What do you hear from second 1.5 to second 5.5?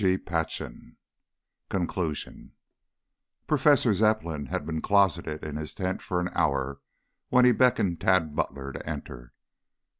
CONCLUSION Professor Zepplin had been closeted